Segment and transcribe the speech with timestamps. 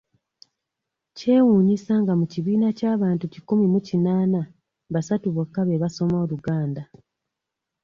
[1.17, 4.41] Kyewuunyisa nga mu kibiina eky'abantu kikumi mu kinaaana
[4.93, 6.83] basatu bokka be basoma Oluganda.